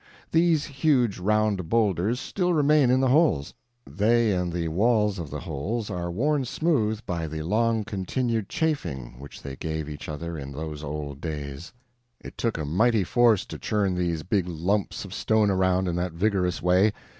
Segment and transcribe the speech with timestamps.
[0.31, 3.53] These huge round boulders still remain in the holes;
[3.87, 9.19] they and the walls of the holes are worn smooth by the long continued chafing
[9.19, 11.71] which they gave each other in those old days.
[12.19, 16.13] It took a mighty force to churn these big lumps of stone around in that
[16.13, 16.93] vigorous way.